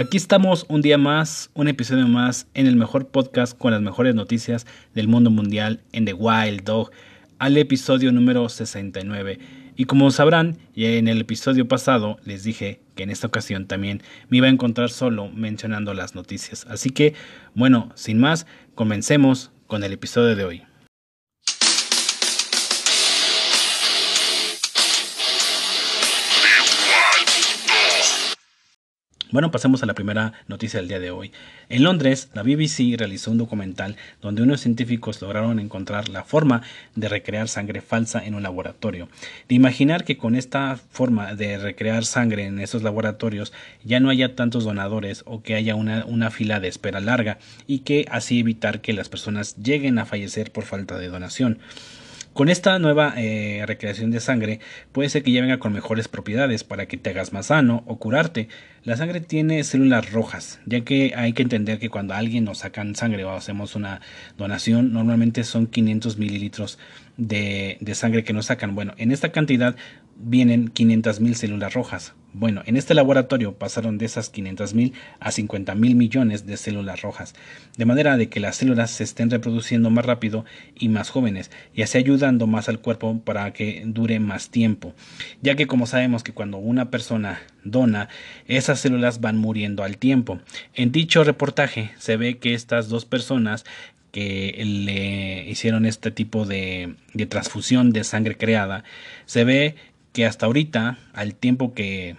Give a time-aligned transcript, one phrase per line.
[0.00, 4.14] Aquí estamos un día más, un episodio más en el mejor podcast con las mejores
[4.14, 6.90] noticias del mundo mundial en The Wild Dog,
[7.38, 9.38] al episodio número 69.
[9.76, 14.02] Y como sabrán, ya en el episodio pasado les dije que en esta ocasión también
[14.30, 16.66] me iba a encontrar solo mencionando las noticias.
[16.70, 17.12] Así que,
[17.54, 20.69] bueno, sin más, comencemos con el episodio de hoy.
[29.32, 31.30] Bueno, pasemos a la primera noticia del día de hoy.
[31.68, 36.62] En Londres, la BBC realizó un documental donde unos científicos lograron encontrar la forma
[36.96, 39.08] de recrear sangre falsa en un laboratorio.
[39.48, 43.52] De imaginar que con esta forma de recrear sangre en esos laboratorios
[43.84, 47.38] ya no haya tantos donadores o que haya una, una fila de espera larga
[47.68, 51.60] y que así evitar que las personas lleguen a fallecer por falta de donación.
[52.32, 54.60] Con esta nueva eh, recreación de sangre
[54.92, 57.98] puede ser que ya venga con mejores propiedades para que te hagas más sano o
[57.98, 58.48] curarte.
[58.84, 62.58] La sangre tiene células rojas, ya que hay que entender que cuando a alguien nos
[62.58, 64.00] sacan sangre o hacemos una
[64.38, 66.78] donación, normalmente son 500 mililitros
[67.16, 68.76] de, de sangre que nos sacan.
[68.76, 69.74] Bueno, en esta cantidad
[70.22, 72.14] vienen 500 mil células rojas.
[72.32, 77.02] Bueno, en este laboratorio pasaron de esas 500 mil a 50 mil millones de células
[77.02, 77.34] rojas,
[77.76, 80.44] de manera de que las células se estén reproduciendo más rápido
[80.78, 84.94] y más jóvenes, y así ayudando más al cuerpo para que dure más tiempo,
[85.42, 88.08] ya que como sabemos que cuando una persona dona,
[88.46, 90.38] esas células van muriendo al tiempo.
[90.74, 93.64] En dicho reportaje se ve que estas dos personas
[94.12, 96.96] que le hicieron este tipo de
[97.28, 98.82] transfusión de sangre creada,
[99.24, 99.76] se ve
[100.12, 102.16] que hasta ahorita, al tiempo que,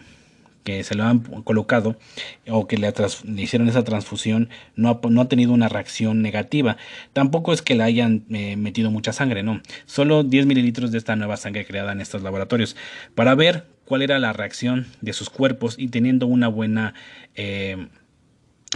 [0.63, 1.97] que se lo han colocado
[2.47, 2.93] o que le,
[3.37, 6.77] hicieron esa transfusión, no ha, no ha, tenido una reacción negativa.
[7.13, 9.61] Tampoco es que le hayan eh, metido mucha sangre, no.
[9.85, 12.75] Solo 10 mililitros de esta nueva sangre creada en estos laboratorios
[13.15, 16.93] para ver cuál era la reacción de sus cuerpos y teniendo una buena
[17.35, 17.87] eh,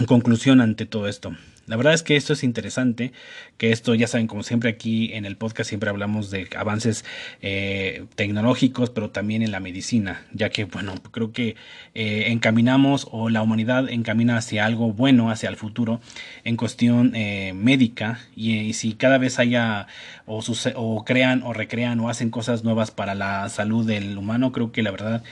[0.08, 1.36] conclusión ante todo esto.
[1.67, 3.11] La verdad es que esto es interesante,
[3.58, 7.05] que esto ya saben, como siempre aquí en el podcast siempre hablamos de avances
[7.42, 11.55] eh, tecnológicos, pero también en la medicina, ya que, bueno, creo que
[11.95, 16.02] eh, encaminamos o la humanidad encamina hacia algo bueno, hacia el futuro,
[16.43, 19.87] en cuestión eh, médica, y, y, si cada vez haya
[20.27, 20.43] o,
[20.76, 24.83] o crean o recrean o hacen cosas nuevas para la salud del humano, creo que
[24.83, 25.23] la verdad,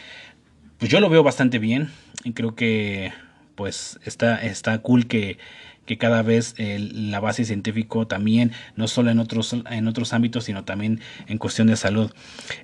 [0.79, 1.91] pues yo lo veo bastante bien,
[2.23, 3.13] y creo que
[3.55, 5.37] pues está, está cool que
[5.85, 10.45] que cada vez el, la base científico también, no solo en otros, en otros ámbitos,
[10.45, 12.11] sino también en cuestión de salud.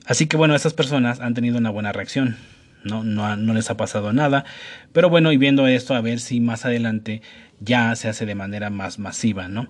[0.05, 2.37] Así que bueno, estas personas han tenido una buena reacción.
[2.83, 4.45] No, no, no les ha pasado nada.
[4.93, 7.21] Pero bueno, y viendo esto, a ver si más adelante
[7.59, 9.67] ya se hace de manera más masiva, ¿no?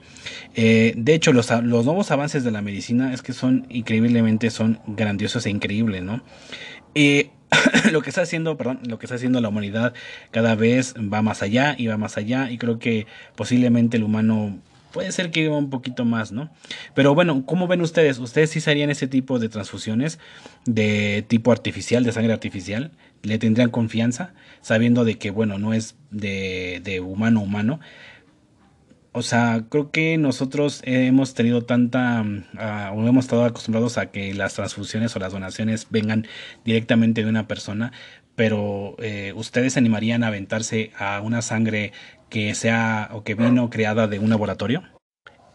[0.53, 4.79] Eh, de hecho, los, los, nuevos avances de la medicina es que son increíblemente, son
[4.85, 6.21] grandiosos e increíbles, ¿no?
[6.93, 7.31] Eh,
[7.91, 9.93] lo que está haciendo, perdón, lo que está haciendo la humanidad
[10.31, 14.59] cada vez va más allá y va más allá y creo que posiblemente el humano
[14.91, 16.49] puede ser que un poquito más, ¿no?
[16.93, 18.19] Pero bueno, ¿cómo ven ustedes?
[18.19, 20.19] ¿Ustedes sí harían ese tipo de transfusiones
[20.65, 22.91] de tipo artificial, de sangre artificial?
[23.21, 27.79] ¿Le tendrían confianza sabiendo de que, bueno, no es de, de humano a humano?
[29.11, 34.33] O sea, creo que nosotros hemos tenido tanta, uh, o hemos estado acostumbrados a que
[34.33, 36.27] las transfusiones o las donaciones vengan
[36.63, 37.91] directamente de una persona,
[38.35, 41.91] pero eh, ustedes animarían a aventarse a una sangre
[42.29, 44.83] que sea o que vino creada de un laboratorio.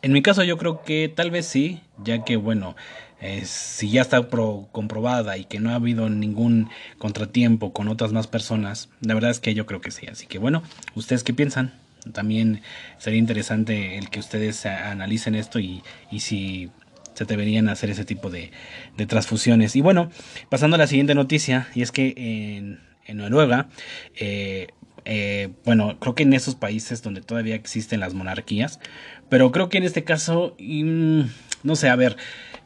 [0.03, 2.77] En mi caso yo creo que tal vez sí, ya que bueno,
[3.21, 8.13] eh, si ya está pro comprobada y que no ha habido ningún contratiempo con otras
[8.13, 10.07] más personas, la verdad es que yo creo que sí.
[10.07, 10.63] Así que bueno,
[10.95, 11.84] ¿ustedes qué piensan?
[12.13, 12.63] También
[12.99, 16.71] sería interesante el que ustedes analicen esto y, y si
[17.15, 18.51] se deberían hacer ese tipo de,
[18.97, 19.77] de, transfusiones.
[19.77, 20.11] Y bueno,
[20.49, 23.69] pasando a la siguiente noticia, y es que en, en Noruega,
[24.17, 24.69] eh,
[25.05, 28.81] eh, bueno, creo que en esos países donde todavía existen las monarquías,
[29.29, 31.23] pero creo que en este caso, mm,
[31.63, 32.17] no sé, a ver,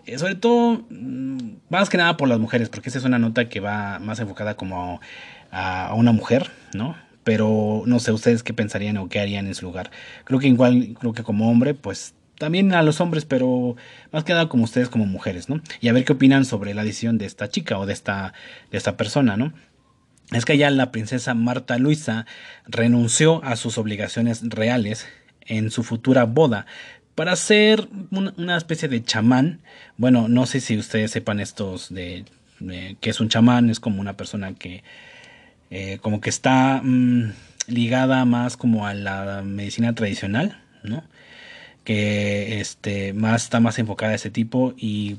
[0.06, 3.48] eh, sobre todo, mm, más que nada por las mujeres, porque esa es una nota
[3.48, 5.00] que va más enfocada como
[5.50, 6.96] a, a una mujer, ¿no?
[7.28, 9.90] Pero no sé ustedes qué pensarían o qué harían en su lugar.
[10.24, 13.76] Creo que igual, creo que como hombre, pues también a los hombres, pero
[14.12, 15.60] más que nada como ustedes como mujeres, ¿no?
[15.82, 18.32] Y a ver qué opinan sobre la decisión de esta chica o de esta,
[18.70, 19.52] de esta persona, ¿no?
[20.32, 22.24] Es que ya la princesa Marta Luisa
[22.66, 25.06] renunció a sus obligaciones reales
[25.42, 26.64] en su futura boda
[27.14, 29.60] para ser una especie de chamán.
[29.98, 32.24] Bueno, no sé si ustedes sepan estos de,
[32.58, 34.82] de que es un chamán, es como una persona que
[35.70, 37.30] eh, como que está mmm,
[37.66, 41.04] ligada más como a la medicina tradicional, ¿no?
[41.84, 45.16] Que este, más está más enfocada a ese tipo y,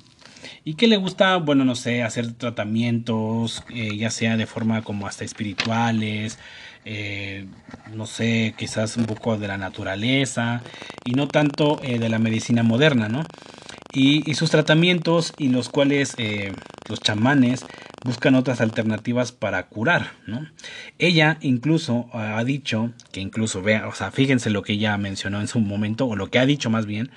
[0.63, 5.07] y que le gusta, bueno, no sé, hacer tratamientos, eh, ya sea de forma como
[5.07, 6.39] hasta espirituales,
[6.85, 7.45] eh,
[7.93, 10.61] no sé, quizás un poco de la naturaleza
[11.05, 13.23] y no tanto eh, de la medicina moderna, ¿no?
[13.91, 16.53] Y, sus tratamientos y los cuales eh,
[16.87, 17.65] los chamanes
[18.05, 20.47] buscan otras alternativas para curar, ¿no?
[20.99, 25.47] Ella incluso ha dicho, que incluso vea, o sea, fíjense lo que ella mencionó en
[25.47, 27.09] su momento, o lo que ha dicho más bien,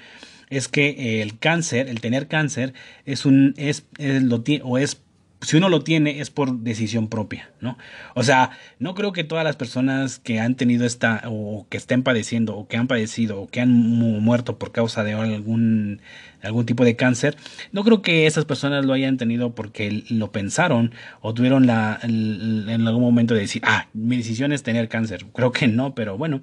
[0.49, 2.73] es que el cáncer, el tener cáncer,
[3.05, 5.02] es un, es, es lo, o es
[5.43, 7.77] si uno lo tiene es por decisión propia, ¿no?
[8.15, 12.03] O sea, no creo que todas las personas que han tenido esta o que estén
[12.03, 16.01] padeciendo o que han padecido o que han muerto por causa de algún
[16.43, 17.37] algún tipo de cáncer,
[17.71, 22.87] no creo que esas personas lo hayan tenido porque lo pensaron o tuvieron la en
[22.87, 25.27] algún momento de decir, ah, mi decisión es tener cáncer.
[25.33, 26.43] Creo que no, pero bueno,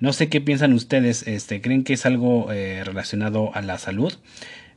[0.00, 4.14] no sé qué piensan ustedes, este, ¿creen que es algo eh, relacionado a la salud?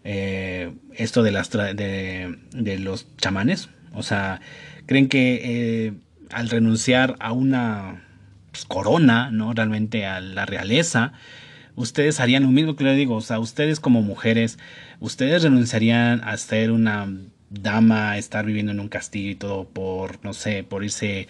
[0.04, 3.70] Eh, esto de, las de, de, los chamanes.
[3.94, 4.42] O sea,
[4.86, 5.94] creen que eh,
[6.32, 8.04] al renunciar a una
[8.52, 9.54] pues, corona, ¿no?
[9.54, 11.14] Realmente a la realeza,
[11.76, 13.16] ustedes harían lo mismo que le digo.
[13.16, 14.58] O sea, ustedes como mujeres,
[15.00, 17.08] ustedes renunciarían a ser una
[17.50, 21.28] dama, estar viviendo en un castillo y todo por, no sé, por irse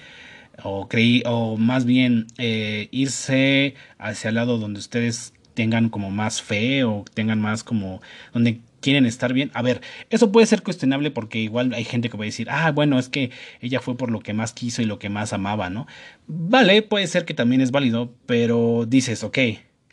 [0.64, 6.44] o creí o más bien eh, irse hacia el lado donde ustedes tengan como más
[6.44, 8.00] fe o tengan más como
[8.32, 9.50] donde quieren estar bien.
[9.56, 9.82] A ver,
[10.12, 13.10] eso puede ser cuestionable porque igual hay gente que va a decir, ah, bueno, es
[13.10, 15.88] que ella fue por lo que más quiso y lo que más amaba, ¿no?
[16.28, 19.40] Vale, puede ser que también es válido, pero dices, ok,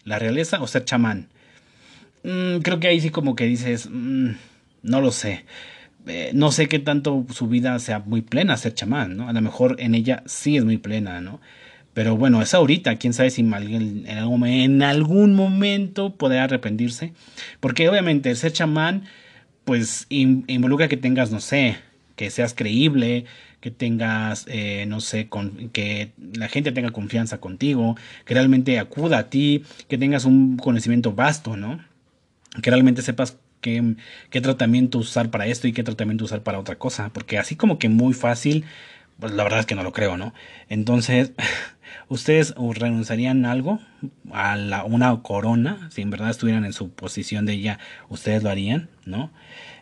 [0.04, 1.28] la realeza o ser chamán.
[2.24, 4.32] Mm, creo que ahí sí como que dices, mm,
[4.82, 5.46] no lo sé.
[6.06, 9.30] Eh, no sé qué tanto su vida sea muy plena ser chamán, ¿no?
[9.30, 11.40] A lo mejor en ella sí es muy plena, ¿no?
[11.94, 17.12] Pero bueno, es ahorita, quién sabe si en algún, en algún momento podrá arrepentirse.
[17.60, 19.04] Porque obviamente ser chamán,
[19.64, 21.76] pues involucra que tengas, no sé,
[22.16, 23.24] que seas creíble,
[23.60, 29.18] que tengas, eh, no sé, con, que la gente tenga confianza contigo, que realmente acuda
[29.18, 31.80] a ti, que tengas un conocimiento vasto, ¿no?
[32.60, 33.94] Que realmente sepas qué,
[34.30, 37.10] qué tratamiento usar para esto y qué tratamiento usar para otra cosa.
[37.10, 38.64] Porque así como que muy fácil,
[39.18, 40.34] pues la verdad es que no lo creo, ¿no?
[40.68, 41.32] Entonces,
[42.08, 43.80] ¿ustedes renunciarían a algo?
[44.32, 47.78] A la, una corona, si en verdad estuvieran en su posición de ella,
[48.08, 48.88] ¿ustedes lo harían?
[49.04, 49.30] ¿No?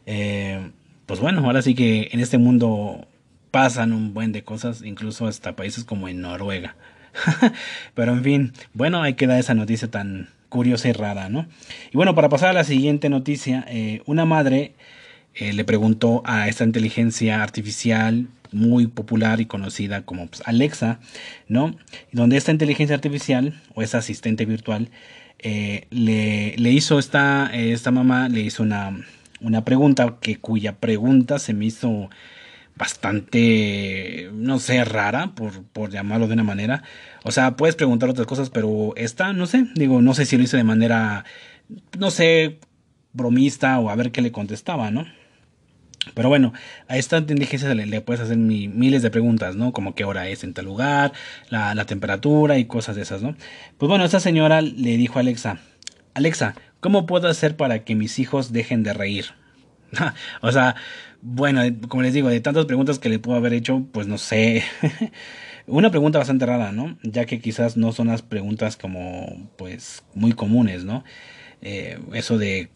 [0.06, 0.70] Eh,
[1.06, 3.06] pues bueno, ahora sí que en este mundo
[3.50, 6.76] pasan un buen de cosas, incluso hasta países como en Noruega.
[7.94, 11.46] Pero en fin, bueno, hay que dar esa noticia tan curiosa y rara, ¿no?
[11.92, 14.74] Y bueno, para pasar a la siguiente noticia, eh, una madre
[15.34, 21.00] eh, le preguntó a esta inteligencia artificial muy popular y conocida como pues, Alexa,
[21.48, 21.76] ¿no?
[22.12, 24.90] Donde esta inteligencia artificial o esa asistente virtual
[25.38, 29.04] eh, le, hizo esta, esta mamá, le hizo una,
[29.40, 32.10] una pregunta que cuya pregunta se me hizo
[32.76, 36.82] bastante, no sé, rara, por, por llamarlo de una manera.
[37.24, 40.44] O sea, puedes preguntar otras cosas, pero esta, no sé, digo, no sé si lo
[40.44, 41.24] hizo de manera,
[41.98, 42.58] no sé,
[43.12, 45.06] bromista o a ver qué le contestaba, ¿no?
[46.14, 46.52] Pero bueno,
[46.88, 49.72] a esta inteligencia le, puedes hacer miles de preguntas, ¿no?
[49.72, 51.12] Como qué hora es en tal lugar,
[51.48, 53.36] la, la, temperatura y cosas de esas, ¿no?
[53.78, 55.58] Pues bueno, esta señora le dijo a Alexa,
[56.14, 59.26] Alexa, ¿cómo puedo hacer para que mis hijos dejen de reír?
[60.40, 60.76] o sea,
[61.20, 64.64] bueno, como les digo, de tantas preguntas que le puedo haber hecho, pues no sé.
[65.66, 66.98] Una pregunta bastante rara, ¿no?
[67.04, 71.04] Ya que quizás no son las preguntas como, pues, muy comunes, ¿no?
[71.60, 72.70] Eh, eso de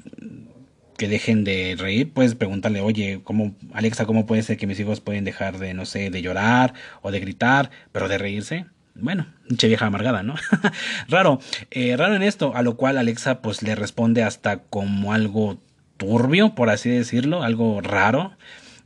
[0.97, 5.00] que dejen de reír, puedes preguntarle, oye, ¿cómo, Alexa, ¿cómo puede ser que mis hijos
[5.00, 8.67] pueden dejar de, no sé, de llorar o de gritar, pero de reírse?
[8.95, 9.26] Bueno,
[9.57, 10.35] che vieja amargada, ¿no?
[11.09, 15.59] raro, eh, raro en esto, a lo cual Alexa pues le responde hasta como algo
[15.99, 18.33] turbio, por así decirlo, algo raro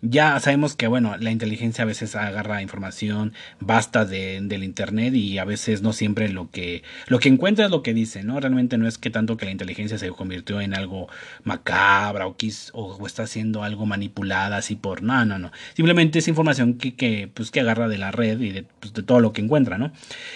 [0.02, 5.36] ya sabemos que, bueno, la inteligencia a veces agarra información basta de, del internet y
[5.38, 8.40] a veces no siempre lo que, lo que encuentra es lo que dice, ¿no?
[8.40, 11.08] Realmente no es que tanto que la inteligencia se convirtió en algo
[11.44, 12.36] macabra o,
[12.72, 15.52] o, está haciendo algo manipulada así por, no, no, no.
[15.74, 19.02] Simplemente es información que, que, pues, que agarra de la red y de, pues, de
[19.02, 19.92] todo lo que encuentra, ¿no?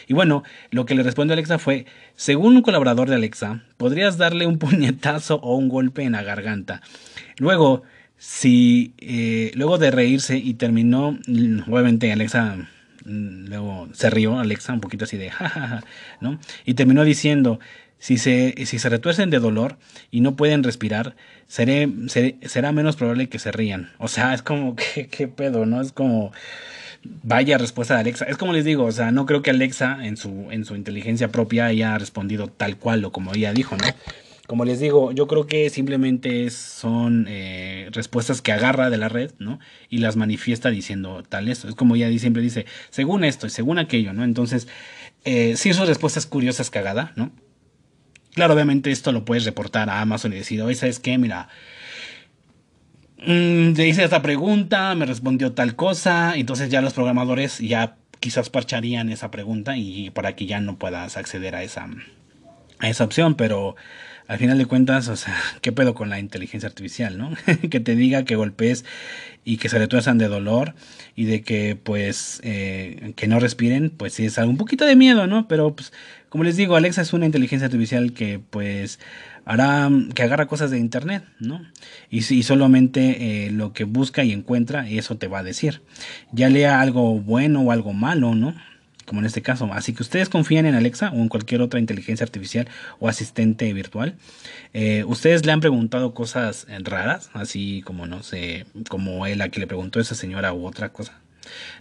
[0.06, 4.46] Y bueno, lo que le respondió Alexa fue, según un colaborador de Alexa, podrías darle
[4.46, 6.82] un puñetazo o un golpe en la garganta.
[7.38, 7.82] Luego,
[8.18, 11.18] si eh, luego de reírse y terminó,
[11.68, 12.56] obviamente Alexa
[13.04, 15.84] mm, luego se rió, Alexa un poquito así de jajaja,
[16.20, 16.38] ¿no?
[16.64, 17.60] Y terminó diciendo,
[17.98, 19.76] si se, si se retuercen de dolor
[20.10, 21.16] y no pueden respirar,
[21.46, 21.88] seré,
[22.42, 23.92] será menos probable que se rían.
[23.98, 25.80] O sea, es como, ¿qué, qué pedo, no?
[25.80, 26.32] Es como,
[27.22, 28.24] vaya respuesta de Alexa.
[28.26, 31.28] Es como les digo, o sea, no creo que Alexa en su, en su inteligencia
[31.28, 33.86] propia haya respondido tal cual o como ella dijo, ¿no?
[34.46, 39.32] Como les digo, yo creo que simplemente son eh, respuestas que agarra de la red,
[39.38, 39.58] ¿no?
[39.88, 41.68] Y las manifiesta diciendo tal esto.
[41.68, 44.22] Es como ella siempre dice, según esto y según aquello, ¿no?
[44.22, 44.68] Entonces,
[45.24, 47.30] eh, sí son respuestas curiosas cagada, ¿no?
[48.34, 51.16] Claro, obviamente esto lo puedes reportar a Amazon y decir, oye, ¿sabes qué?
[51.16, 51.48] Mira,
[53.18, 58.50] mmm, le hice esta pregunta, me respondió tal cosa, entonces ya los programadores ya quizás
[58.50, 61.88] parcharían esa pregunta y para que ya no puedas acceder a esa,
[62.78, 63.76] a esa opción, pero
[64.26, 67.32] al final de cuentas, o sea, ¿qué pedo con la inteligencia artificial, no?
[67.70, 68.84] que te diga que golpes
[69.44, 70.74] y que se retuerzan de dolor
[71.14, 74.96] y de que, pues, eh, que no respiren, pues sí es algo un poquito de
[74.96, 75.48] miedo, ¿no?
[75.48, 75.92] Pero, pues,
[76.30, 78.98] como les digo, Alexa es una inteligencia artificial que, pues,
[79.44, 81.60] hará que agarra cosas de internet, ¿no?
[82.10, 85.82] Y, solamente eh, lo que busca y encuentra, eso te va a decir.
[86.32, 88.54] Ya lea algo bueno o algo malo, ¿no?
[89.06, 89.68] Como en este caso.
[89.72, 92.68] Así que ustedes confían en Alexa o en cualquier otra inteligencia artificial
[92.98, 94.16] o asistente virtual.
[94.72, 99.60] Eh, ustedes le han preguntado cosas raras, así como no sé, como él a que
[99.60, 101.20] le preguntó a esa señora u otra cosa.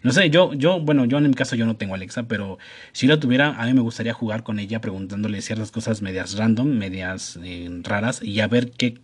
[0.02, 2.58] No sé, yo, yo, bueno, yo en mi caso yo no tengo Alexa, pero
[2.92, 6.68] si la tuviera, a mí me gustaría jugar con ella preguntándole ciertas cosas medias random,
[6.68, 9.00] medias eh, raras, y a ver qué,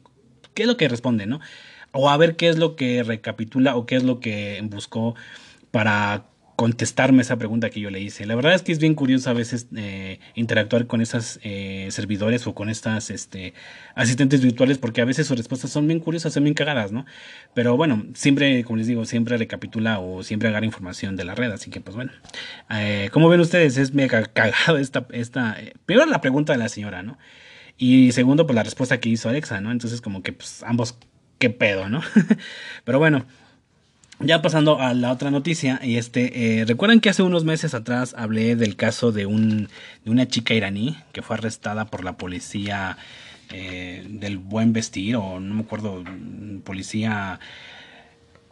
[0.54, 1.40] qué es lo que responde, ¿no?
[1.92, 5.16] O a ver qué es lo que recapitula o qué es lo que buscó
[5.72, 6.26] para
[6.60, 8.26] contestarme esa pregunta que yo le hice.
[8.26, 12.48] La verdad es que es bien curioso a veces eh, interactuar con esas eh, servidores
[12.48, 13.54] o con estas este,
[13.96, 17.06] asistentes virtuales porque a veces sus respuestas son bien curiosas, son bien cagadas, ¿no?
[17.54, 21.50] Pero bueno, siempre, como les digo, siempre recapitula o siempre agarra información de la red,
[21.50, 22.12] así que pues bueno.
[22.70, 27.04] Eh, como ven ustedes, es mega cagado esta, esta primero la pregunta de la señora,
[27.04, 27.18] ¿no?
[27.78, 29.72] Y segundo, pues la respuesta que hizo Alexa, ¿no?
[29.72, 30.98] Entonces como que pues ambos,
[31.38, 32.02] qué pedo, ¿no?
[32.84, 33.26] Pero bueno.
[34.22, 38.14] Ya pasando a la otra noticia, y este, eh, recuerdan que hace unos meses atrás
[38.18, 39.70] hablé del caso de, un,
[40.04, 42.98] de una chica iraní que fue arrestada por la policía
[43.54, 46.04] eh, del buen vestir, o no me acuerdo,
[46.66, 47.40] policía...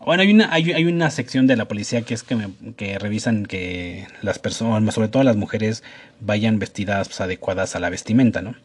[0.05, 2.37] Bueno, hay una, hay, una sección de la policía que es que,
[2.77, 5.83] que revisan que las personas, sobre todo las mujeres,
[6.21, 8.55] vayan vestidas pues, adecuadas a la vestimenta, ¿no?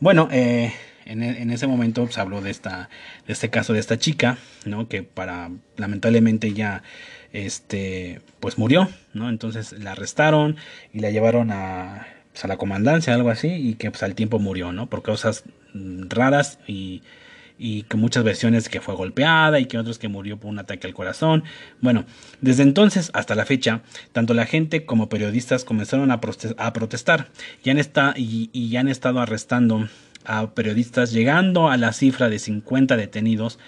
[0.00, 0.74] Bueno, eh,
[1.06, 2.88] en, ese momento se pues, habló de esta
[3.26, 6.82] de este caso de esta chica no que para lamentablemente ya
[7.32, 10.56] este pues murió no entonces la arrestaron
[10.92, 14.38] y la llevaron a pues, a la comandancia algo así y que pues al tiempo
[14.38, 15.44] murió no por causas
[15.74, 17.02] mm, raras y
[17.58, 20.86] y que muchas versiones que fue golpeada y que otros que murió por un ataque
[20.86, 21.44] al corazón.
[21.80, 22.04] Bueno,
[22.40, 23.82] desde entonces hasta la fecha,
[24.12, 27.28] tanto la gente como periodistas comenzaron a, protestar.
[27.64, 27.78] Y han,
[28.16, 29.88] y, y han estado arrestando
[30.26, 33.58] a periodistas llegando a la cifra de 50 detenidos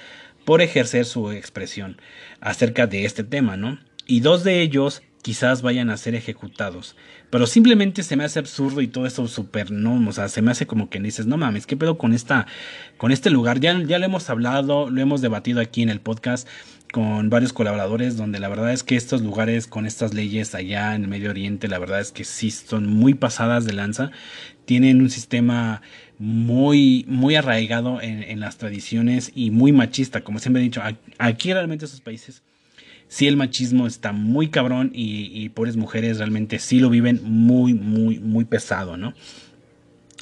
[0.45, 2.01] por ejercer su expresión
[2.41, 3.79] acerca de este tema, ¿no?
[4.07, 6.97] Y dos de ellos quizás vayan a ser ejecutados.
[7.31, 10.51] Pero simplemente se me hace absurdo y todo eso súper, no, o sea, se me
[10.51, 12.47] hace como que dices, no mames, ¿qué pedo con esta,
[12.97, 13.61] con este lugar?
[13.61, 16.49] Ya, ya lo hemos hablado, lo hemos debatido aquí en el podcast
[16.93, 21.03] con varios colaboradores, donde la verdad es que estos lugares con estas leyes allá en
[21.03, 24.11] el Medio Oriente, la verdad es que sí son muy pasadas de lanza,
[24.65, 25.83] tienen un sistema
[26.19, 30.83] muy, muy arraigado en, las tradiciones y muy machista, como siempre he dicho,
[31.19, 32.43] aquí realmente esos países
[33.09, 37.73] sí el machismo está muy cabrón y, y pobres mujeres realmente sí lo viven muy,
[37.73, 39.15] muy, muy pesado, ¿no?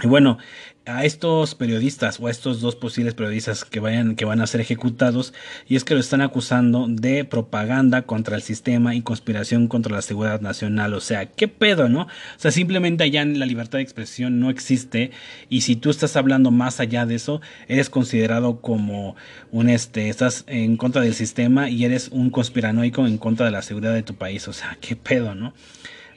[0.02, 0.38] Y bueno,
[0.86, 4.60] a estos periodistas o a estos dos posibles periodistas que vayan que van a ser
[4.60, 5.34] ejecutados
[5.68, 10.02] y es que lo están acusando de propaganda contra el sistema y conspiración contra la
[10.02, 12.02] seguridad nacional, o sea, qué pedo, ¿no?
[12.02, 15.10] O sea, simplemente allá en la libertad de expresión no existe
[15.48, 19.16] y si tú estás hablando más allá de eso, eres considerado como
[19.50, 23.62] un este estás en contra del sistema y eres un conspiranoico en contra de la
[23.62, 25.52] seguridad de tu país, o sea, qué pedo, ¿no?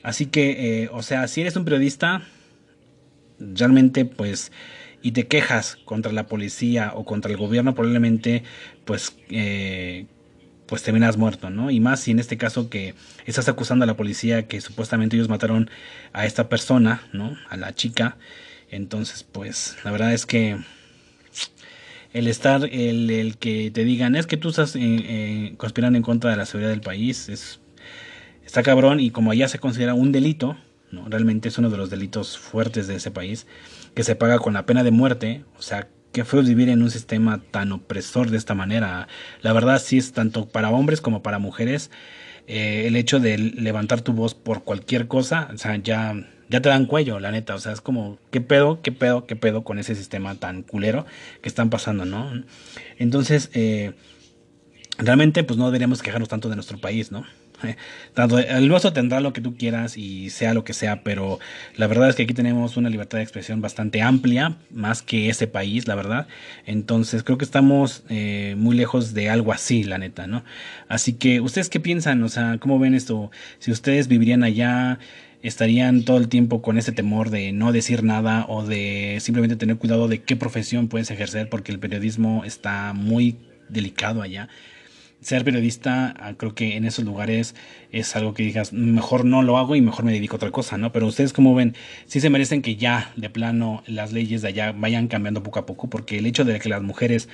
[0.04, 2.22] Así que, eh, o sea, si eres un periodista,
[3.40, 4.52] realmente pues
[5.02, 8.44] y te quejas contra la policía o contra el gobierno probablemente
[8.86, 10.06] pues eh,
[10.70, 11.72] pues terminas muerto, ¿no?
[11.72, 12.94] Y más si en este caso que
[13.26, 15.70] estás acusando a la policía que supuestamente ellos mataron
[16.14, 17.36] a esta persona, ¿no?
[17.50, 18.18] A la chica.
[18.70, 20.60] Entonces, pues, la verdad es que
[22.14, 26.04] el estar, el, el que te digan, es que tú estás eh, eh, conspirando en
[26.04, 27.60] contra de la seguridad del país, es,
[28.46, 30.56] está cabrón y como allá se considera un delito,
[30.92, 31.08] ¿no?
[31.08, 33.48] Realmente es uno de los delitos fuertes de ese país,
[33.94, 36.92] que se paga con la pena de muerte, o sea, qué feo vivir en un
[36.92, 39.08] sistema tan opresor de esta manera.
[39.42, 41.92] La verdad sí es tanto para hombres como para mujeres,
[42.48, 46.16] eh, el hecho de levantar tu voz por cualquier cosa, o sea, ya,
[46.50, 49.36] ya te dan cuello, la neta, o sea, es como, qué pedo, qué pedo, qué
[49.36, 51.06] pedo con ese sistema tan culero
[51.42, 52.44] que están pasando, ¿no?
[52.98, 53.94] Entonces, eh,
[54.98, 57.24] realmente pues no deberíamos quejarnos tanto de nuestro país, ¿no?
[58.14, 61.40] Tanto el nuestro tendrá lo que tú quieras y sea lo que sea, pero
[61.76, 65.48] la verdad es que aquí tenemos una libertad de expresión bastante amplia, más que ese
[65.48, 66.28] país, la verdad.
[66.66, 70.44] Entonces creo que estamos eh, muy lejos de algo así, la neta, ¿no?
[70.88, 72.24] Así que, ¿ustedes qué piensan?
[72.24, 73.32] O sea, ¿cómo ven esto?
[73.60, 75.00] Si ustedes vivirían allá,
[75.42, 79.78] estarían todo el tiempo con ese temor de no decir nada o de simplemente tener
[79.78, 83.38] cuidado de qué profesión puedes ejercer, porque el periodismo está muy
[83.70, 84.50] delicado allá
[85.22, 87.56] ser periodista, ah, creo que en esos lugares
[87.92, 90.78] es algo que digas, mejor no lo hago y mejor me dedico a otra cosa,
[90.78, 90.92] ¿no?
[90.92, 94.72] Pero ustedes como ven, sí se merecen que ya de plano las leyes de allá
[94.72, 97.28] vayan cambiando poco a poco, porque el hecho de que las mujeres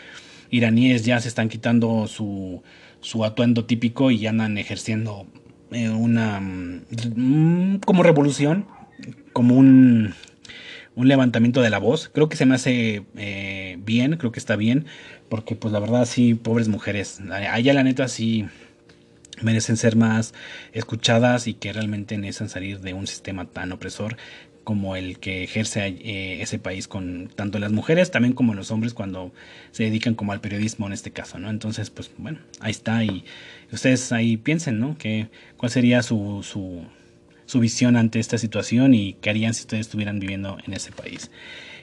[0.49, 2.63] iraníes ya se están quitando su,
[3.01, 5.27] su atuendo típico y andan ejerciendo
[5.71, 8.67] eh, una mm, como revolución,
[9.33, 10.13] como un
[10.95, 12.09] un levantamiento de la voz.
[12.13, 14.85] Creo que se me hace eh, bien, creo que está bien,
[15.29, 18.45] porque pues la verdad sí, pobres mujeres, allá la neta sí
[19.41, 20.33] merecen ser más
[20.73, 24.17] escuchadas y que realmente necesitan salir de un sistema tan opresor
[24.63, 28.93] como el que ejerce eh, ese país con tanto las mujeres también como los hombres
[28.93, 29.31] cuando
[29.71, 31.49] se dedican como al periodismo en este caso, ¿no?
[31.49, 33.23] Entonces, pues bueno, ahí está y
[33.71, 34.97] ustedes ahí piensen, ¿no?
[34.97, 36.83] Que, ¿Cuál sería su, su,
[37.45, 41.31] su visión ante esta situación y qué harían si ustedes estuvieran viviendo en ese país.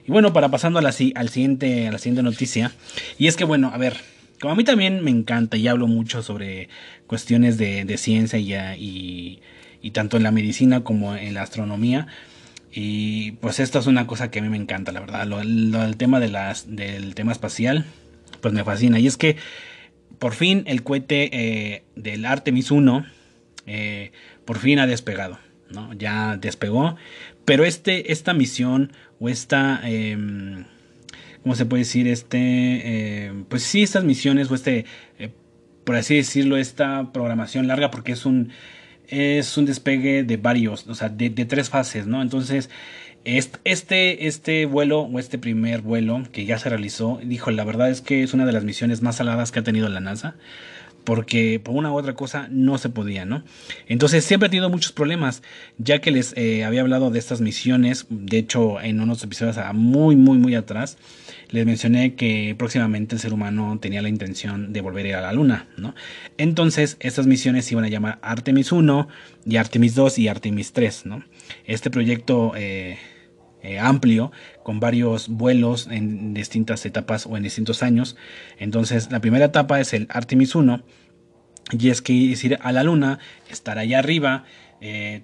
[0.06, 2.72] Y bueno, para pasando a la, al siguiente, siguiente noticia,
[3.18, 3.96] y es que bueno, a ver,
[4.40, 6.68] como a mí también me encanta y hablo mucho sobre
[7.06, 8.40] cuestiones de, ciencia
[8.76, 9.40] y,
[9.80, 12.08] y, tanto en la medicina como en la astronomía,
[12.72, 15.96] y pues esto es una cosa que a mí me encanta, la verdad, lo, el
[15.96, 17.84] tema de las, del tema espacial,
[18.40, 19.36] pues me fascina, y es que
[20.18, 23.06] por fin el cohete eh, del Artemis 1
[23.66, 24.12] eh,
[24.44, 25.38] por fin ha despegado.
[25.98, 26.96] Ya despegó.
[27.44, 29.80] Pero este, esta misión o esta...
[29.84, 30.64] Eh,
[31.42, 32.08] ¿Cómo se puede decir?
[32.08, 33.26] Este...
[33.26, 34.84] Em, pues sí, estas misiones o este...
[35.18, 35.30] Eh,
[35.84, 38.50] por así decirlo, esta programación larga porque es un...
[39.08, 42.22] Es un despegue de varios, o sea, de, tres fases, ¿no?
[42.22, 42.70] Entonces,
[43.24, 48.00] este, este vuelo o este primer vuelo que ya se realizó, dijo, la verdad es
[48.00, 50.36] que es una de las misiones más saladas que ha tenido la NASA
[51.04, 53.44] porque por una u otra cosa no se podía, ¿no?
[53.86, 55.42] Entonces siempre ha tenido muchos problemas,
[55.78, 60.16] ya que les eh, había hablado de estas misiones, de hecho en unos episodios muy,
[60.16, 60.98] muy, muy atrás,
[61.50, 65.68] les mencioné que próximamente el ser humano tenía la intención de volver a la Luna,
[65.76, 65.94] ¿no?
[66.38, 69.08] Entonces estas misiones se iban a llamar Artemis 1
[69.46, 71.24] y Artemis 2 y Artemis 3, ¿no?
[71.66, 72.52] Este proyecto...
[72.56, 72.98] Eh,
[73.62, 78.16] eh, amplio con varios vuelos en distintas etapas o en distintos años.
[78.58, 80.82] Entonces la primera etapa es el Artemis 1
[81.78, 84.44] y es que ir a la luna, estar allá arriba,
[84.80, 85.22] eh,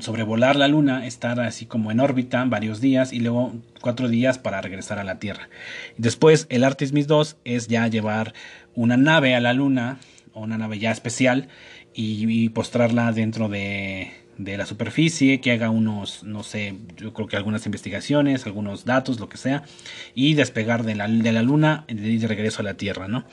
[0.00, 4.60] sobrevolar la luna, estar así como en órbita varios días y luego cuatro días para
[4.60, 5.48] regresar a la Tierra.
[5.96, 8.34] Después el Artemis 2 es ya llevar
[8.74, 9.98] una nave a la luna
[10.32, 11.48] o una nave ya especial
[11.92, 17.36] y postrarla dentro de de la superficie, que haga unos, no sé, yo creo que
[17.36, 19.64] algunas investigaciones, algunos datos, lo que sea,
[20.14, 23.24] y despegar de la, de la Luna y de regreso a la Tierra, ¿no?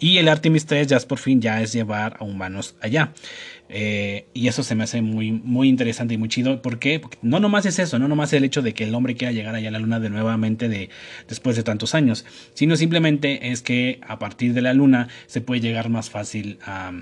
[0.00, 3.12] Y el Artemis 3 ya es por fin, ya es llevar a humanos allá.
[3.68, 6.62] Eh, y eso se me hace muy, muy interesante y muy chido.
[6.62, 7.00] ¿Por qué?
[7.00, 9.54] Porque no nomás es eso, no nomás el hecho de que el hombre quiera llegar
[9.54, 10.88] allá a la luna de nuevamente de,
[11.28, 15.60] después de tantos años, sino simplemente es que a partir de la luna se puede
[15.60, 16.92] llegar más fácil a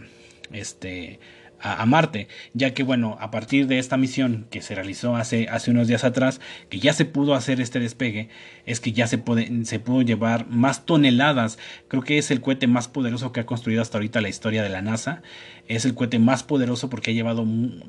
[0.53, 1.19] este
[1.61, 5.71] a, Marte, ya que bueno, a partir de esta misión que se realizó hace, hace
[5.71, 8.29] unos días atrás, que ya se pudo hacer este despegue,
[8.67, 12.67] es que ya se, puede, se pudo llevar más toneladas, creo que es el cohete
[12.67, 15.23] más poderoso que ha construido hasta ahorita la historia de la NASA,
[15.69, 17.47] es el cohete más poderoso porque ha llevado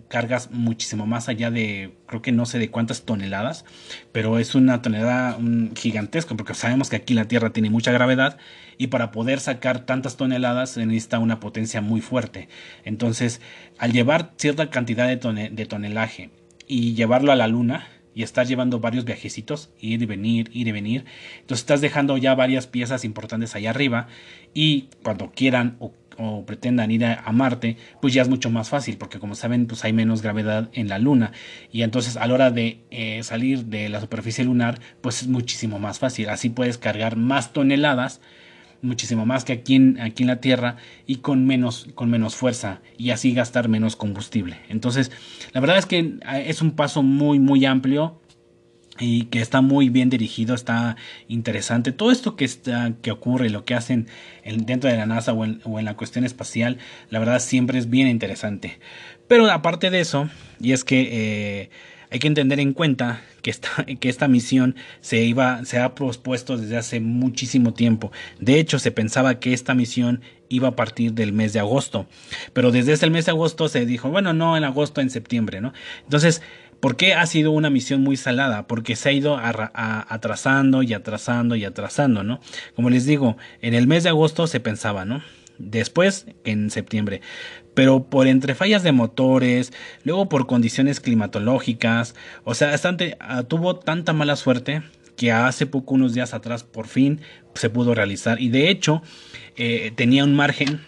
[0.08, 3.66] cargas muchísimo más allá de, creo que no sé de cuántas toneladas,
[4.12, 5.38] pero es una tonelada
[5.76, 8.38] gigantesca porque sabemos que aquí la Tierra tiene mucha gravedad
[8.78, 12.48] y para poder sacar tantas toneladas se necesita una potencia muy fuerte.
[12.84, 13.42] Entonces,
[13.78, 16.30] al llevar cierta cantidad de, tonelaje
[16.68, 20.72] y llevarlo a la Luna, y estar llevando varios viajecitos, ir y venir, ir y
[20.72, 21.06] venir.
[21.42, 24.08] Entonces estás dejando ya varias piezas importantes allá arriba
[24.54, 28.98] y cuando quieran o o pretendan ir a, Marte, pues ya es mucho más fácil,
[28.98, 31.32] porque como saben, pues hay menos gravedad en la Luna.
[31.72, 35.80] Y entonces a la hora de eh, salir de la superficie lunar, pues es muchísimo
[35.80, 36.30] más fácil.
[36.30, 38.22] Así puedes cargar más toneladas,
[38.82, 42.82] muchísimo más que aquí en, aquí en la Tierra, y con menos, con menos fuerza,
[42.98, 44.58] y así gastar menos combustible.
[44.70, 45.12] Entonces,
[45.54, 48.20] la verdad es que eh, es un paso muy, muy amplio
[49.00, 50.96] y que está muy bien dirigido, está
[51.28, 51.92] interesante.
[51.92, 54.08] Todo esto que, está, que ocurre, lo que hacen
[54.44, 56.78] dentro de la NASA o en, la cuestión espacial,
[57.10, 58.80] la verdad siempre es bien interesante.
[59.28, 60.30] Pero aparte de eso,
[60.60, 61.70] y es que eh,
[62.10, 66.58] hay que entender en cuenta que esta, que esta misión se, iba, se ha pospuesto
[66.58, 68.12] desde hace muchísimo tiempo.
[68.40, 72.08] De hecho, se pensaba que esta misión iba a partir del mes de agosto.
[72.54, 75.74] Pero desde ese mes de agosto se dijo, bueno, no en agosto, en septiembre, ¿no?
[76.04, 76.42] Entonces,
[76.80, 78.68] ¿por qué ha sido una misión muy salada?
[78.68, 82.40] Porque se ha ido atrasando y atrasando y atrasando, ¿no?
[82.76, 85.22] Como les digo, en el mes de agosto se pensaba, ¿no?
[85.58, 87.22] Después en septiembre.
[87.74, 93.76] Pero por entre fallas de motores, luego por condiciones climatológicas, o sea, bastante, ah, tuvo
[93.76, 94.82] tanta mala suerte
[95.16, 97.22] que hace poco, unos días atrás, por fin
[97.54, 98.42] se pudo realizar.
[98.42, 99.02] Y de hecho,
[99.56, 100.82] eh, tenía un margen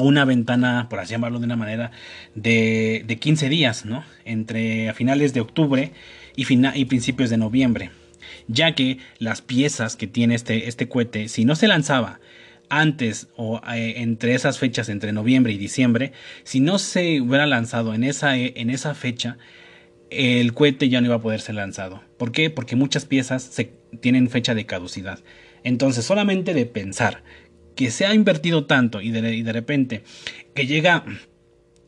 [0.00, 1.90] una ventana, por así llamarlo de una manera,
[2.34, 4.04] de, de 15 días, ¿no?
[4.24, 5.92] Entre a finales de octubre
[6.36, 7.90] y, y principios de noviembre.
[8.48, 12.20] Ya que las piezas que tiene este, este cohete, si no se lanzaba
[12.68, 17.92] antes o eh, entre esas fechas, entre noviembre y diciembre, si no se hubiera lanzado
[17.94, 19.36] en esa, en esa fecha,
[20.10, 22.02] el cohete ya no iba a poder ser lanzado.
[22.16, 22.50] ¿Por qué?
[22.50, 25.20] Porque muchas piezas se, tienen fecha de caducidad.
[25.64, 27.22] Entonces, solamente de pensar
[27.74, 30.02] que se ha invertido tanto y de, repente
[30.54, 31.04] que llega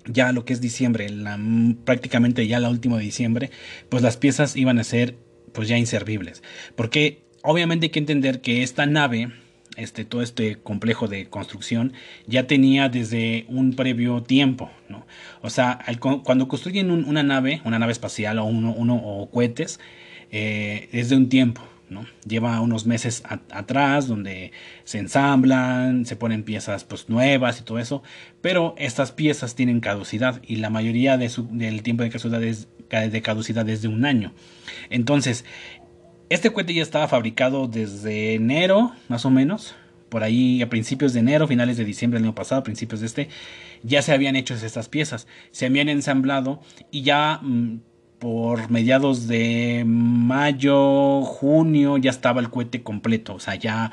[0.06, 1.38] ya lo que es diciembre, la,
[1.84, 3.50] prácticamente ya la última de diciembre,
[3.88, 5.16] pues las piezas iban a ser
[5.52, 6.42] pues ya inservibles.
[6.76, 9.30] Porque obviamente hay que entender que esta nave,
[9.76, 11.92] este, todo este complejo de construcción,
[12.26, 15.06] ya tenía desde un previo tiempo, ¿no?
[15.40, 15.78] O sea,
[16.24, 19.80] cuando construyen una nave, una nave espacial o uno, uno o cohetes,
[20.30, 21.62] eh, es de un tiempo.
[22.26, 24.52] Lleva unos meses atrás donde
[24.84, 28.02] se ensamblan, se ponen piezas pues nuevas y todo eso,
[28.40, 33.68] pero estas piezas tienen caducidad y la mayoría del tiempo de caducidad, es, de caducidad
[33.68, 34.32] es de un año.
[34.90, 35.44] Entonces,
[36.30, 39.74] este cohete ya estaba fabricado desde enero, más o menos,
[40.08, 43.28] por ahí a principios de enero, finales de diciembre del año pasado, principios de este,
[43.82, 47.40] ya se habían hecho estas piezas, se habían ensamblado y ya...
[47.42, 47.80] Mm,
[48.24, 53.34] por mediados de mayo, junio, ya estaba el cohete completo.
[53.34, 53.90] O sea, ya,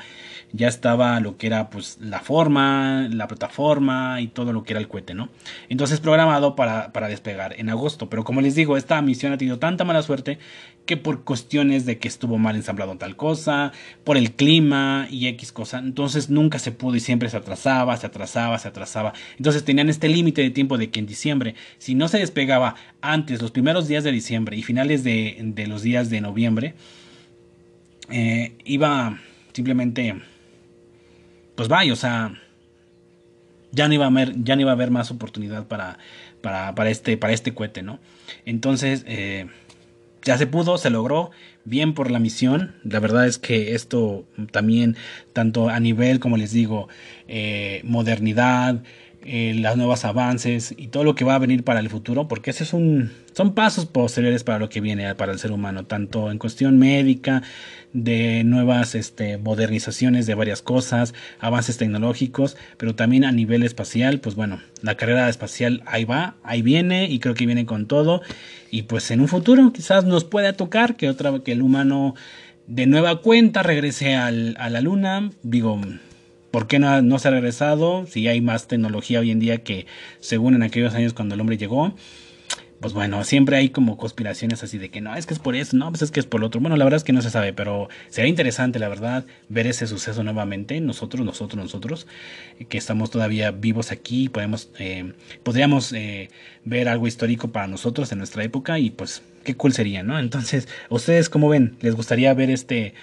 [0.52, 4.80] ya estaba lo que era pues la forma, la plataforma y todo lo que era
[4.80, 5.30] el cohete, ¿no?
[5.68, 8.10] Entonces programado para, para despegar en agosto.
[8.10, 10.38] Pero como les digo, esta misión ha tenido tanta mala suerte
[10.84, 13.72] que por cuestiones de que estuvo mal ensamblado tal cosa,
[14.04, 18.06] por el clima y X cosa, entonces nunca se pudo y siempre se atrasaba, se
[18.06, 19.12] atrasaba, se atrasaba.
[19.38, 23.40] Entonces tenían este límite de tiempo de que en diciembre, si no se despegaba antes,
[23.40, 26.74] los primeros días de diciembre y finales de, de los días de noviembre,
[28.10, 29.18] eh, iba
[29.52, 30.14] simplemente,
[31.54, 32.34] pues vaya, o sea,
[33.72, 35.98] ya no iba a haber, ya no iba a haber más oportunidad para,
[36.40, 37.98] para, para este, para este cohete, ¿no?
[38.44, 39.46] Entonces, eh,
[40.22, 41.30] ya se pudo, se logró,
[41.64, 42.76] bien por la misión.
[42.84, 44.96] La verdad es que esto también,
[45.32, 46.88] tanto a nivel, como les digo,
[47.28, 48.82] eh, modernidad,
[49.24, 52.50] eh, las nuevos avances y todo lo que va a venir para el futuro, porque
[52.50, 56.30] ese es un, son pasos posteriores para lo que viene para el ser humano, tanto
[56.30, 57.42] en cuestión médica,
[57.92, 64.34] de nuevas este, modernizaciones de varias cosas, avances tecnológicos, pero también a nivel espacial, pues
[64.34, 68.22] bueno, la carrera espacial ahí va, ahí viene y creo que viene con todo.
[68.70, 72.14] Y pues en un futuro quizás nos pueda tocar que otra que el humano
[72.66, 75.78] de nueva cuenta regrese al, a la luna, digo,
[76.52, 78.06] ¿Por qué no, no se ha regresado?
[78.06, 79.86] Si hay más tecnología hoy en día que
[80.20, 81.94] según en aquellos años cuando el hombre llegó.
[82.78, 85.76] Pues bueno, siempre hay como conspiraciones así de que no, es que es por eso,
[85.76, 86.60] no, pues es que es por lo otro.
[86.60, 89.86] Bueno, la verdad es que no se sabe, pero sería interesante, la verdad, ver ese
[89.86, 90.80] suceso nuevamente.
[90.80, 92.06] Nosotros, nosotros, nosotros,
[92.68, 95.12] que estamos todavía vivos aquí, podemos, eh,
[95.44, 96.28] podríamos eh,
[96.64, 100.18] ver algo histórico para nosotros en nuestra época y pues qué cool sería, ¿no?
[100.18, 101.76] Entonces, ¿ustedes cómo ven?
[101.80, 102.94] ¿Les gustaría ver este,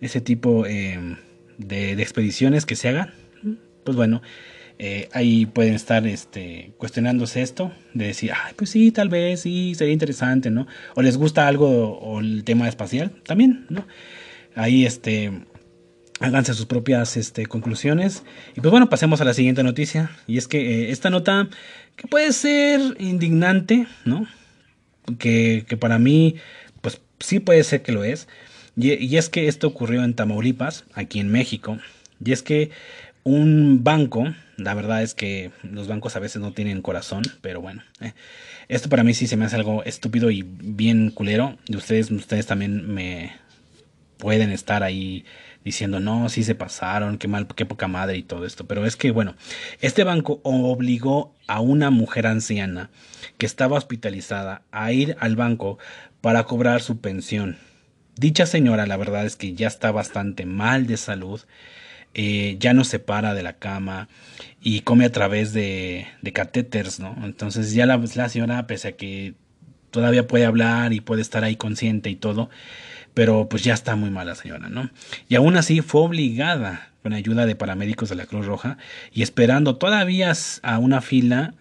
[0.00, 0.66] ese tipo...
[0.66, 1.16] Eh,
[1.58, 3.12] de, expediciones que se hagan,
[3.84, 4.22] pues bueno,
[4.78, 9.74] eh, ahí pueden estar este, cuestionándose esto, de decir, ay, pues sí, tal vez, sí,
[9.74, 10.66] sería interesante, ¿no?
[10.94, 13.86] O les gusta algo o el tema espacial, también, ¿no?
[14.54, 15.32] Ahí, este,
[16.20, 18.22] háganse sus propias este, conclusiones.
[18.56, 20.10] Y pues bueno, pasemos a la siguiente noticia.
[20.26, 21.48] Y es que eh, esta nota,
[21.96, 24.26] que puede ser indignante, ¿no?
[25.18, 26.36] Que, que para mí,
[26.80, 28.28] pues sí puede ser que lo es.
[28.80, 31.78] Y, es que esto ocurrió en Tamaulipas, aquí en México.
[32.24, 32.70] Y es que
[33.24, 37.82] un banco, la verdad es que los bancos a veces no tienen corazón, pero bueno,
[38.00, 38.12] eh,
[38.68, 41.58] esto para mí sí se me hace algo estúpido y bien culero.
[41.66, 43.32] Y ustedes, ustedes también me
[44.16, 45.24] pueden estar ahí
[45.64, 48.68] diciendo, no, sí se pasaron, qué mal, qué poca madre y todo esto.
[48.68, 49.34] Pero es que, bueno,
[49.80, 52.90] este banco obligó a una mujer anciana
[53.38, 55.78] que estaba hospitalizada a ir al banco
[56.20, 57.56] para cobrar su pensión.
[58.18, 61.40] Dicha señora, la verdad es que ya está bastante mal de salud,
[62.14, 64.08] eh, ya no se para de la cama
[64.60, 67.16] y come a través de, de catéteres, ¿no?
[67.22, 69.34] Entonces ya la, señora, pese a que
[69.92, 72.50] todavía puede hablar y puede estar ahí consciente y todo,
[73.14, 74.90] pero pues ya está muy mala señora, ¿no?
[75.28, 78.78] Y aún así fue obligada con ayuda de paramédicos de la Cruz Roja
[79.12, 81.54] y esperando todavía a una fila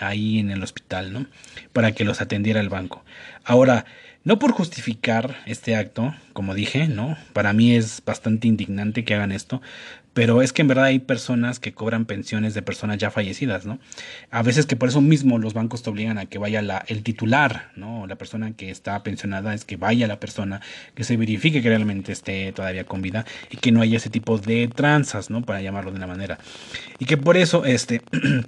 [0.00, 1.26] ahí en el hospital, ¿no?
[1.72, 3.04] Para que los atendiera el banco.
[3.44, 3.84] Ahora,
[4.24, 7.16] no por justificar este acto, como dije, ¿no?
[7.32, 9.60] Para mí es bastante indignante que hagan esto,
[10.14, 13.78] pero es que en verdad hay personas que cobran pensiones de personas ya fallecidas, ¿no?
[14.30, 17.70] A veces que por eso mismo los bancos te obligan a que vaya el titular,
[17.76, 18.06] ¿no?
[18.06, 20.60] La persona que está pensionada es que vaya la persona,
[20.94, 24.38] que se verifique que realmente esté todavía con vida y que no haya ese tipo
[24.38, 25.42] de tranzas, ¿no?
[25.42, 26.38] Para llamarlo de una manera.
[26.98, 28.02] Y que por eso, este,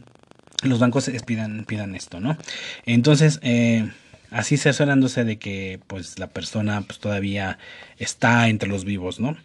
[0.63, 2.37] los bancos pidan, pidan esto, ¿no?
[2.85, 3.89] Entonces, eh,
[4.35, 7.59] así cerciorándose de que pues la persona pues todavía
[7.99, 9.37] está entre los vivos, ¿no?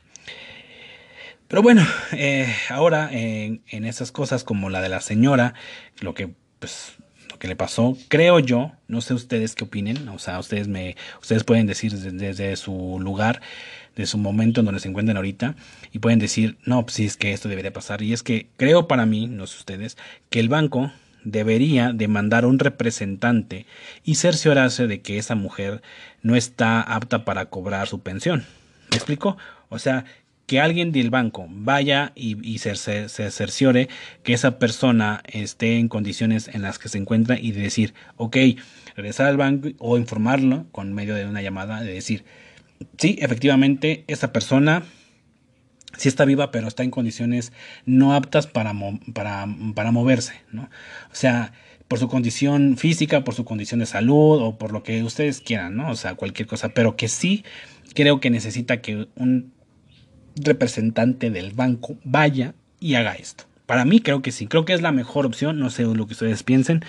[1.47, 5.54] Pero bueno, eh, ahora en, esas cosas como la de la señora,
[6.02, 6.93] lo que pues
[7.30, 10.95] lo que le pasó, creo yo, no sé ustedes qué opinen, o sea, ustedes me
[11.21, 13.41] ustedes pueden decir desde, su lugar,
[13.95, 15.56] de su momento en donde se encuentran ahorita
[15.91, 18.88] y pueden decir, "No, pues sí es que esto debería pasar." Y es que creo
[18.88, 19.97] para mí, no sé ustedes,
[20.32, 20.91] que el banco
[21.24, 23.66] debería demandar un representante
[24.04, 25.82] y cerciorarse de que esa mujer
[26.22, 28.46] no está apta para cobrar su pensión.
[28.92, 29.38] ¿Me explico?
[29.70, 30.06] O sea,
[30.50, 32.76] que alguien del banco vaya y, se,
[33.08, 33.88] cerciore
[34.24, 38.36] que esa persona esté en condiciones en las que se encuentra y de decir, ok,
[38.96, 42.26] regresar al banco o informarlo con medio de una llamada, de decir,
[42.98, 44.82] sí, efectivamente, esa persona
[45.97, 47.52] sí está viva, pero está en condiciones
[47.86, 48.73] no aptas para,
[49.13, 50.63] para, para moverse, ¿no?
[51.12, 51.52] O sea,
[51.88, 55.75] por su condición física, por su condición de salud o por lo que ustedes quieran,
[55.75, 55.89] ¿no?
[55.89, 57.43] O sea, cualquier cosa, pero que sí
[57.95, 59.52] creo que necesita que un
[60.36, 63.45] representante del banco vaya y haga esto.
[63.65, 66.13] Para mí creo que sí, creo que es la mejor opción, no sé lo que
[66.13, 66.84] ustedes piensen,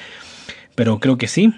[0.74, 1.52] pero creo que sí.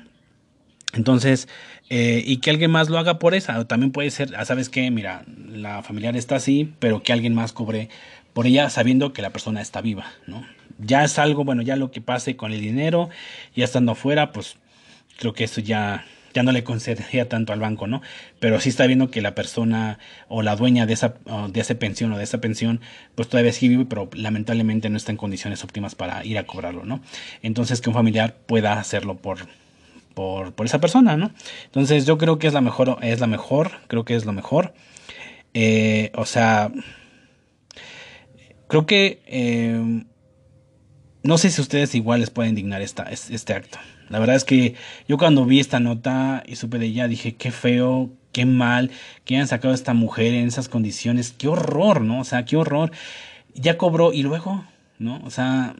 [0.94, 1.48] Entonces,
[1.88, 3.66] eh, y que alguien más lo haga por esa.
[3.66, 4.90] También puede ser, ah, ¿sabes qué?
[4.90, 7.88] Mira, la familiar está así, pero que alguien más cobre
[8.33, 10.46] por ella sabiendo que la persona está viva, ¿no?
[10.78, 13.11] Ya es algo, bueno, ya lo que pase con el dinero,
[13.55, 14.57] ya estando afuera, pues
[15.18, 18.02] creo que eso ya, ya no le concedería tanto al banco, ¿no?
[18.40, 21.14] Pero sí está viendo que la persona o la dueña de esa,
[21.48, 22.81] de esa pensión o de esa pensión,
[23.14, 26.85] pues todavía sigue vivo, pero lamentablemente no está en condiciones óptimas para ir a cobrarlo,
[26.85, 27.00] ¿no?
[27.42, 29.46] Entonces que un familiar pueda hacerlo por,
[30.14, 31.33] por, esa persona, ¿no?
[31.64, 34.75] Entonces yo creo que es la mejor, es la mejor, creo que es lo mejor.
[35.55, 36.72] Eh, o sea,
[38.68, 40.05] creo que eh,
[41.22, 43.79] no sé si ustedes igual les pueden indignar esta, este acto.
[44.09, 44.75] La verdad es que
[45.09, 48.90] yo cuando vi esta nota y supe de ella dije, qué feo, qué mal
[49.25, 52.20] que hayan sacado esta mujer en esas condiciones, qué horror, ¿no?
[52.20, 52.90] O sea, qué horror.
[53.55, 54.64] Ya cobró y luego,
[54.98, 55.20] ¿no?
[55.25, 55.75] O sea,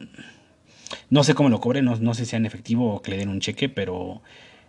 [1.09, 3.29] no sé cómo lo cobre, no, no sé si en efectivo o que le den
[3.29, 4.21] un cheque, pero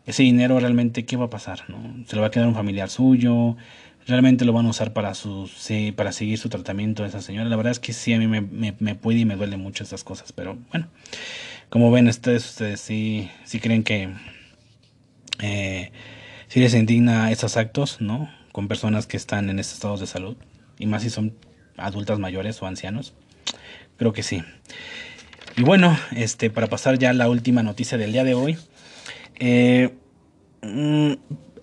[0.07, 1.65] ese dinero realmente, ¿qué va a pasar?
[1.69, 2.05] ¿no?
[2.07, 3.57] Se lo va a quedar un familiar suyo,
[4.07, 5.51] realmente lo van a usar para, su,
[5.97, 7.49] para seguir su tratamiento de esa señora.
[7.49, 10.05] La verdad es que sí, a mí me, me, puede y me duele mucho estas
[10.05, 10.89] cosas, pero bueno,
[11.69, 14.11] como ven ustedes, ustedes sí, sí creen que
[15.41, 15.91] eh,
[16.49, 18.31] sí les indigna esos actos, ¿no?
[18.53, 20.37] Con personas que están en estos estados de salud,
[20.79, 21.35] y más si son
[21.77, 23.15] adultas mayores o ancianos.
[23.97, 24.43] Creo que sí.
[25.57, 28.59] Y bueno, este, para pasar ya a la última noticia del día de hoy.
[29.37, 29.91] Eh,
[30.63, 31.13] mm,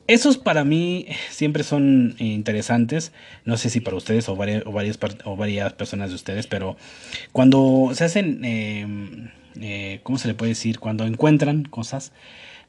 [0.08, 3.12] esos para mí siempre son interesantes.
[3.44, 6.78] No sé si para ustedes o varias, o varias, o varias personas de ustedes, pero
[7.34, 10.80] cuando se hacen, em, eh, ¿cómo se le puede decir?
[10.80, 12.14] Cuando encuentran cosas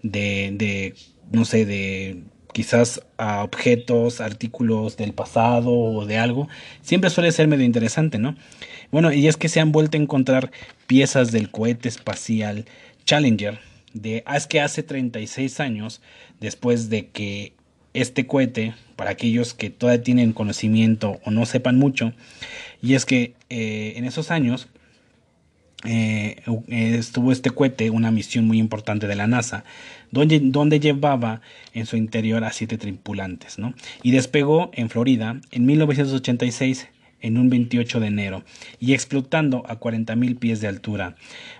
[0.02, 0.94] de, de
[1.30, 6.48] no sé, de quizás a objetos, artículos del pasado o de algo,
[6.82, 8.36] siempre suele ser medio interesante, ¿no?
[8.90, 10.50] Bueno, y es que se han vuelto a encontrar
[10.86, 12.66] piezas del cohete espacial
[13.04, 13.58] Challenger,
[13.94, 16.00] de, ah, es que hace 36 años,
[16.40, 17.54] después de que
[17.94, 22.12] este cohete, para aquellos que todavía tienen conocimiento o no sepan mucho,
[22.80, 24.68] y es que eh, en esos años
[25.84, 29.64] eh, estuvo este cohete, una misión muy importante de la NASA,
[30.10, 31.40] donde, llevaba
[31.72, 33.74] en su interior a siete tripulantes, ¿no?
[34.02, 36.88] Y despegó en Florida en 1986
[37.20, 38.44] en un 28 de enero
[38.80, 41.16] y explotando a 40.000 pies de altura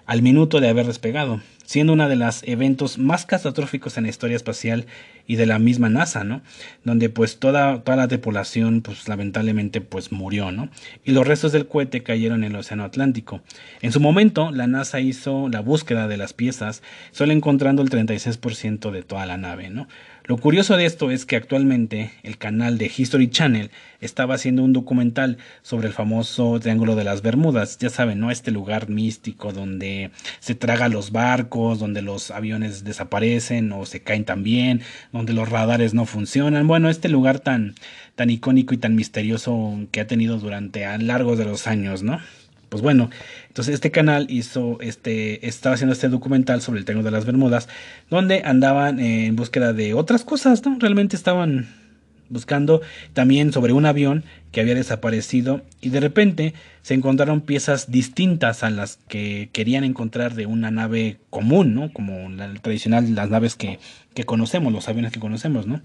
[0.07, 1.41] al minuto de haber despegado,
[1.73, 4.85] siendo uno de los eventos más catastróficos en la historia espacial
[5.27, 6.43] y de la misma NASA, ¿no?
[6.85, 10.69] Donde pues toda, toda la tripulación pues lamentablemente pues murió, ¿no?
[11.03, 13.41] Y los restos del cohete cayeron en el Océano Atlántico.
[13.81, 18.91] En su momento la NASA hizo la búsqueda de las piezas, solo encontrando el 36%
[18.91, 19.89] de toda la nave, ¿no?
[20.25, 24.73] Lo curioso de esto es que actualmente el canal de History Channel estaba haciendo un
[24.73, 27.77] documental sobre el famoso Triángulo de las Bermudas.
[27.79, 28.31] Ya saben, ¿no?
[28.31, 34.25] Este lugar místico donde se traga los barcos, donde los aviones desaparecen o se caen
[34.25, 36.69] también, donde los radares no funcionan.
[36.69, 37.75] Bueno, este lugar tan,
[38.15, 42.21] tan icónico y tan misterioso que ha tenido durante a largos de los años, ¿no?
[42.73, 43.11] Pues bueno,
[43.49, 47.69] entonces este canal hizo este, estaba haciendo este documental sobre el Triángulo de las Bermudas,
[48.09, 50.79] donde andaban en búsqueda de otras cosas, ¿no?
[50.81, 51.69] Realmente estaban
[52.31, 52.81] buscando
[53.13, 58.71] también sobre un avión que había desaparecido y de repente se encontraron piezas distintas a
[58.71, 61.93] las que querían encontrar de una nave común, ¿no?
[61.93, 63.81] Como la tradicional, las naves que,
[64.15, 65.83] que conocemos, los aviones que conocemos, ¿no?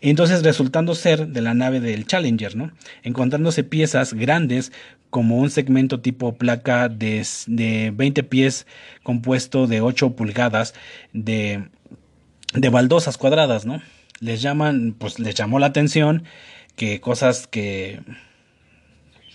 [0.00, 2.72] Entonces resultando ser de la nave del Challenger, ¿no?
[3.02, 4.72] Encontrándose piezas grandes
[5.10, 8.66] como un segmento tipo placa de, de 20 pies
[9.02, 10.74] compuesto de 8 pulgadas
[11.12, 11.68] de,
[12.54, 13.82] de baldosas cuadradas, ¿no?
[14.20, 16.24] Les llaman, pues les llamó la atención
[16.76, 18.00] que cosas que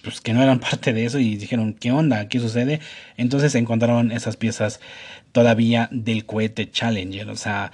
[0.04, 2.28] pues que no eran parte de eso y dijeron, ¿qué onda?
[2.28, 2.80] ¿Qué sucede?
[3.18, 4.80] Entonces encontraron esas piezas
[5.32, 7.72] todavía del cohete Challenger, o sea,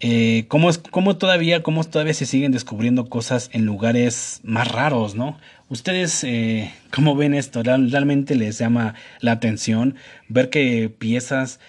[0.00, 5.14] eh, cómo, es, cómo, todavía, cómo todavía se siguen descubriendo cosas en lugares más raros,
[5.14, 5.38] ¿no?
[5.68, 7.62] Ustedes, eh, ¿cómo ven esto?
[7.62, 9.96] ¿Realmente les llama la atención
[10.28, 11.60] ver que piezas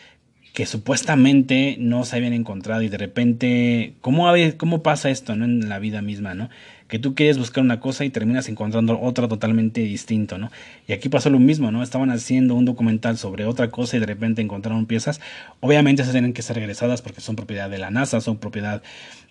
[0.53, 5.45] que supuestamente no se habían encontrado y de repente, ¿cómo, cómo pasa esto ¿no?
[5.45, 6.49] en la vida misma, ¿no?
[6.91, 10.51] Que tú quieres buscar una cosa y terminas encontrando otra totalmente distinto, ¿no?
[10.89, 11.83] Y aquí pasó lo mismo, ¿no?
[11.83, 15.21] Estaban haciendo un documental sobre otra cosa y de repente encontraron piezas.
[15.61, 18.83] Obviamente se tienen que ser regresadas porque son propiedad de la NASA, son propiedad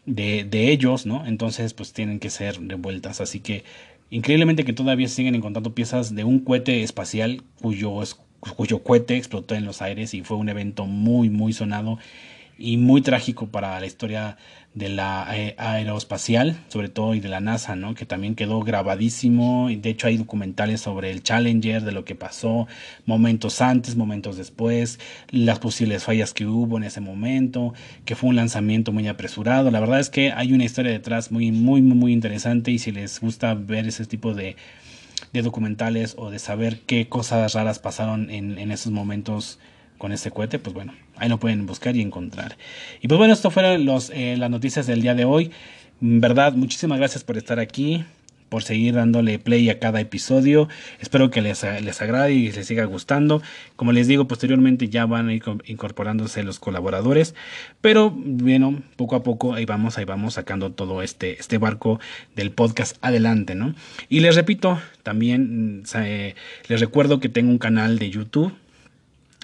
[0.07, 1.27] de, de ellos, ¿no?
[1.27, 3.21] Entonces, pues tienen que ser devueltas.
[3.21, 3.63] Así que,
[4.09, 7.95] increíblemente que todavía siguen encontrando piezas de un cohete espacial cuyo,
[8.57, 11.99] cuyo cohete explotó en los aires y fue un evento muy, muy sonado
[12.61, 14.37] y muy trágico para la historia
[14.75, 17.95] de la eh, aeroespacial, sobre todo, y de la NASA, ¿no?
[17.95, 19.69] Que también quedó grabadísimo.
[19.69, 22.69] De hecho hay documentales sobre el Challenger, de lo que pasó,
[23.07, 28.37] momentos antes, momentos después, las posibles fallas que hubo en ese momento, que fue un
[28.37, 29.71] lanzamiento muy apresurado.
[29.71, 32.93] La verdad es que hay una historia detrás muy, muy, muy, muy interesante y si
[32.93, 34.57] les gusta ver ese tipo de,
[35.33, 39.59] de documentales o de saber qué cosas raras pasaron en, en esos momentos
[40.01, 42.57] con este cohete, pues bueno, ahí lo pueden buscar y encontrar.
[43.03, 45.51] Y pues bueno, esto fueron los, eh, las noticias del día de hoy.
[46.01, 48.03] En verdad, muchísimas gracias por estar aquí,
[48.49, 50.71] por seguir dándole play a cada episodio.
[51.01, 53.43] Espero que les, les agrade y les siga gustando.
[53.77, 57.35] Como les digo, posteriormente ya van a ir incorporándose los colaboradores.
[57.83, 62.01] Pero bueno, poco a poco ahí vamos, ahí vamos sacando todo este, este barco
[62.35, 63.75] del podcast adelante, ¿no?
[64.09, 66.37] Y les repito, también eh,
[66.69, 68.55] les recuerdo que tengo un canal de YouTube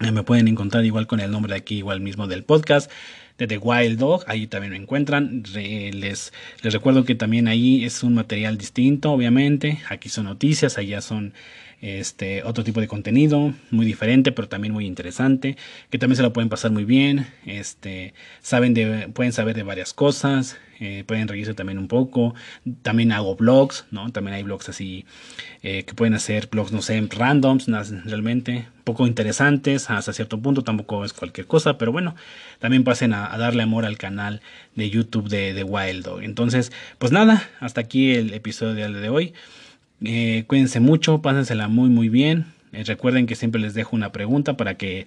[0.01, 2.91] me pueden encontrar igual con el nombre de aquí, igual mismo del podcast
[3.39, 5.43] de The Wild Dog, ahí también me encuentran.
[5.55, 6.33] les,
[6.63, 9.81] les recuerdo que también ahí es un material distinto, obviamente.
[9.89, 11.35] Aquí son noticias, allá son
[11.81, 15.57] este otro tipo de contenido, muy diferente, pero también muy interesante,
[15.91, 17.27] que también se lo pueden pasar muy bien.
[17.45, 22.35] Este, saben de, pueden saber de varias cosas, eh, pueden reírse también un poco.
[22.83, 23.87] También hago blogs.
[24.13, 25.05] También hay blogs así
[25.63, 27.67] eh, que pueden hacer blogs, no sé, randoms,
[28.05, 32.15] realmente poco interesantes hasta cierto punto, tampoco es cualquier cosa, pero bueno,
[32.61, 34.41] también pasen a, darle amor al canal
[34.77, 36.23] de YouTube de, de Wild Dog.
[36.23, 39.35] Entonces, pues nada, hasta aquí el episodio de hoy.
[40.03, 42.47] Eh, cuídense mucho, pásensela muy muy bien.
[42.73, 45.07] recuerden que siempre les dejo una pregunta para que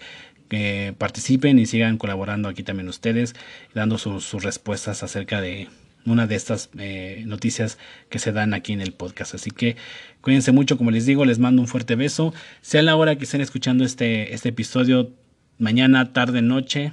[0.49, 3.35] que participen y sigan colaborando aquí también ustedes,
[3.73, 5.69] dando sus, respuestas acerca de
[6.05, 7.77] una de estas eh, noticias
[8.09, 9.35] que se dan aquí en el podcast.
[9.35, 9.77] Así que
[10.21, 12.33] cuídense mucho, como les digo, les mando un fuerte beso.
[12.61, 15.11] Sea la hora que estén escuchando este, este episodio,
[15.59, 16.91] mañana, tarde, noche.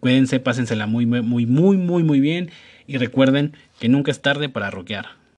[0.00, 2.50] Cuídense, pásensela muy, muy, muy, muy, muy bien.
[2.86, 5.21] Y recuerden que nunca es tarde para rockear.